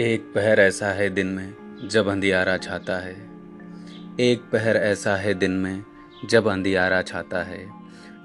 एक 0.00 0.20
पहर 0.34 0.60
ऐसा 0.60 0.86
है 0.86 1.10
दिन 1.10 1.26
में 1.26 1.88
जब 1.88 2.08
अंधियारा 2.08 2.56
छाता 2.56 2.96
है। 2.96 3.14
एक 4.20 4.40
पहर 4.52 4.76
ऐसा 4.76 5.16
है 5.16 5.34
दिन 5.34 5.50
में 5.50 5.84
जब 6.30 6.48
अंधियारा 6.48 7.02
छाता 7.02 7.42
है, 7.42 7.70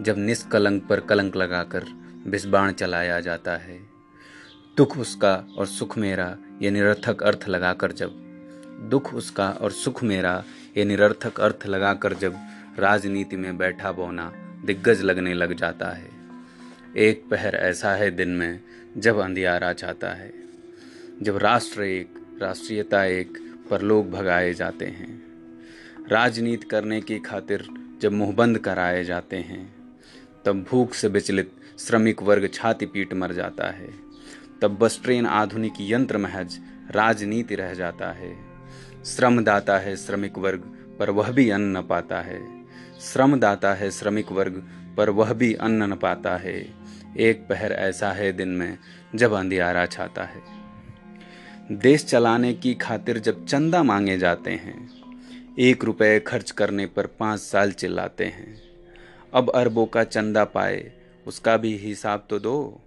जब 0.02 0.16
निष्कलंक 0.18 0.88
पर 0.88 1.00
कलंक 1.00 1.36
लगाकर 1.36 1.84
बिस्बाण 2.28 2.72
चलाया 2.72 3.20
जाता 3.20 3.52
है। 3.58 3.80
दुख 4.78 4.98
उसका 4.98 5.48
और 5.58 5.66
सुख 5.66 5.98
मेरा 5.98 6.38
ये 6.62 6.72
निरर्थक 6.72 7.24
अर्थ 7.24 7.48
लगाकर 7.50 7.92
जब। 7.92 8.12
दुख 8.90 9.14
उसका 9.14 9.50
और 9.50 9.72
सुख 9.72 10.04
मेरा 10.04 10.44
ये 10.78 10.86
निरर्थक 10.86 11.40
अर्थ 11.40 11.68
लगाकर 11.68 12.14
जब 12.14 12.36
राजनीति 12.80 13.36
में 13.36 13.58
बैठा 13.58 13.92
बोना 13.92 14.32
दिग्गज 14.66 15.02
लगने 15.02 15.34
लग 15.34 15.54
जाता 15.54 15.90
है। 15.90 16.10
एक 16.98 17.26
पहर 17.32 17.56
ऐसा 17.56 17.96
है 17.96 18.12
दिन 18.12 18.30
में 18.30 18.60
जब 18.98 19.18
अंधियारा 19.18 19.74
चाहता 19.74 20.10
है। 20.10 20.51
जब 21.22 21.38
राष्ट्र 21.38 21.84
एक, 21.84 22.40
राष्ट्रीयता 22.42 23.06
एक 23.06 23.38
पर 23.70 23.82
लोग 23.82 24.12
भगाए 24.12 24.54
जाते 24.54 24.86
हैं। 24.86 25.24
राजनीति 26.10 26.68
करने 26.68 27.02
की 27.02 27.20
खातिर 27.20 27.68
जब 28.02 28.12
मुंहबंद 28.12 28.58
कराए 28.58 29.04
जाते 29.04 29.38
हैं, 29.38 29.76
तब 30.46 30.64
भूख 30.64 30.94
से 30.94 31.08
विचलित 31.08 31.52
श्रमिक 31.80 32.24
वर्ग 32.24 32.50
छाती 32.54 32.86
पीट 32.86 33.14
मर 33.14 33.34
जाता 33.34 33.68
है। 33.68 33.90
तब 34.62 34.78
बस 34.78 35.00
ट्रेन 35.04 35.26
आधुनिक 35.26 35.74
यंत्र 35.82 36.18
महज 36.18 36.60
राजनीति 36.92 37.56
रह 37.56 37.74
जाता 37.74 38.12
है। 38.12 38.36
श्रम 39.06 39.44
दाता 39.44 39.78
है 39.78 39.96
श्रमिक 39.96 40.38
वर्ग 40.38 40.60
पर 41.00 41.10
वह 41.10 41.32
भी 41.32 41.50
अन्न 41.50 41.78
न 41.78 41.82
पाता 41.82 42.22
है। 42.22 42.66
श्रम 43.02 43.40
दाता 43.40 43.74
है 43.74 43.92
श्रमिक 43.92 44.32
वर्ग 44.32 44.70
पर 44.98 45.10
वह 45.10 45.34
भी 45.34 45.54
अन्न 45.54 45.84
न 45.84 45.96
पाता 45.96 46.38
है। 46.38 46.74
एक 47.18 47.48
पहर 47.50 47.72
ऐसा 47.72 48.12
है 48.12 48.34
दिन 48.34 48.48
में 48.48 48.78
जब 49.16 49.34
अंधियारा 49.34 49.86
छाता 49.86 50.24
है। 50.24 50.61
देश 51.72 52.04
चलाने 52.06 52.54
की 52.54 52.74
खातिर 52.74 53.18
जब 53.20 53.46
चंदा 53.46 53.84
मांगे 53.84 54.18
जाते 54.18 54.52
हैं, 54.52 54.90
एक 55.60 55.84
रुपये 55.84 56.20
खर्च 56.20 56.52
करने 56.52 56.86
पर 56.86 57.06
पाँच 57.06 57.40
साल 57.40 57.72
चिल्लाते 57.72 58.26
हैं। 58.26 58.62
अब 59.34 59.50
अरबों 59.50 59.86
का 59.86 60.04
चंदा 60.04 60.44
पाए, 60.44 60.92
उसका 61.28 61.58
भी 61.58 61.76
हिसाब 61.78 62.26
तो 62.30 62.40
दो। 62.40 62.82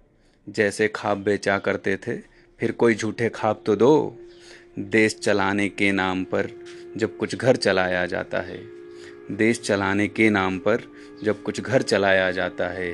जैसे 0.49 0.87
खाब 0.87 1.17
बेचा 1.17 1.57
करते 1.57 1.97
थे, 1.97 2.17
फिर 2.59 2.71
कोई 2.71 2.95
झूठे 2.95 3.29
खाब 3.29 3.63
तो 3.65 3.75
दो। 3.75 4.17
देश 4.79 5.19
चलाने 5.19 5.69
के 5.69 5.91
नाम 5.91 6.23
पर 6.23 6.49
जब 6.97 7.17
कुछ 7.17 7.35
घर 7.35 7.55
चलाया 7.55 8.05
जाता 8.05 8.39
है, 8.39 8.59
देश 9.31 9.61
चलाने 9.61 10.07
के 10.07 10.29
नाम 10.29 10.59
पर 10.59 10.81
जब 11.23 11.43
कुछ 11.43 11.61
घर 11.61 11.81
चलाया 11.81 12.31
जाता 12.31 12.67
है, 12.67 12.91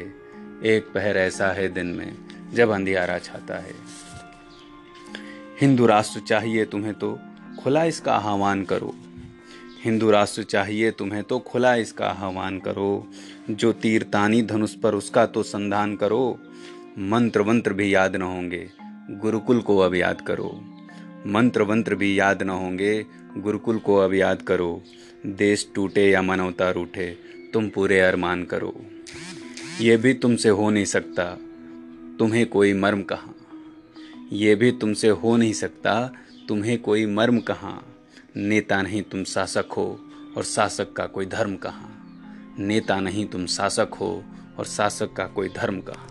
एक 0.65 0.91
पहर 0.93 1.17
ऐसा 1.17 1.51
है 1.51 1.67
दिन 1.67 1.87
में 1.87 2.13
जब 2.53 2.69
अंधियारा 2.69 3.19
छाता 3.19 3.57
है। 3.57 4.10
हिंदू 5.61 5.85
राष्ट्र 5.85 6.19
चाहिए 6.19 6.63
तुम्हें 6.65 6.93
तो 6.93 7.07
खुला 7.59 7.83
इसका 7.83 8.13
आह्वान 8.13 8.63
करो। 8.63 8.93
हिंदू 9.83 10.09
राष्ट्र 10.11 10.43
चाहिए 10.43 10.91
तुम्हें 10.91 11.23
तो 11.23 11.37
खुला 11.39 11.73
इसका 11.75 12.05
आह्वान 12.05 12.57
करो। 12.59 13.07
जो 13.51 13.71
तीर 13.73 14.03
तानी 14.03 14.41
धनुष 14.41 14.73
पर 14.75 14.95
उसका 14.95 15.25
तो 15.25 15.43
संधान 15.43 15.95
करो। 15.95 16.39
मंत्र 16.99 17.41
वंत्र 17.41 17.73
भी 17.73 17.93
याद 17.93 18.15
न 18.15 18.21
होंगे, 18.21 18.69
गुरुकुल 19.11 19.59
को 19.61 19.77
अब 19.77 19.95
याद 19.95 20.21
करो। 20.21 20.49
मंत्र 21.27 21.61
वंत्र 21.61 21.95
भी 21.95 22.19
याद 22.19 22.41
न 22.43 22.49
होंगे, 22.49 23.05
गुरुकुल 23.37 23.79
को 23.79 23.97
अब 23.97 24.13
याद 24.13 24.41
करो। 24.41 24.81
देश 25.25 25.67
टूटे 25.75 26.09
या 26.09 26.21
मनवता 26.21 26.69
रूठे 26.71 27.07
तुम 27.53 27.69
पूरे 27.69 27.99
अरमान 27.99 28.43
करो। 28.45 28.73
ये 29.81 29.97
भी 29.97 30.13
तुमसे 30.13 30.49
हो 30.49 30.69
नहीं 30.69 30.85
सकता, 30.85 31.29
तुम्हें 32.19 32.45
कोई 32.47 32.73
मर्म 32.73 33.01
कहाँ? 33.03 33.35
ये 34.33 34.55
भी 34.55 34.71
तुमसे 34.71 35.09
हो 35.09 35.37
नहीं 35.37 35.53
सकता, 35.53 36.11
तुम्हें 36.47 36.81
कोई 36.81 37.05
मर्म 37.05 37.39
कहाँ? 37.39 37.85
नेता 38.37 38.81
नहीं 38.81 39.01
तुम 39.01 39.23
शासक 39.23 39.65
हो, 39.77 39.99
और 40.37 40.43
शासक 40.43 40.93
का 40.93 41.05
कोई 41.05 41.25
धर्म 41.25 41.55
कहाँ? 41.55 41.89
नेता 42.59 42.99
नहीं 42.99 43.25
तुम 43.25 43.45
शासक 43.45 43.89
हो, 43.93 44.23
और 44.59 44.65
शासक 44.65 45.13
का 45.13 45.25
कोई 45.25 45.49
धर्म 45.49 45.81
कहाँ? 45.81 46.07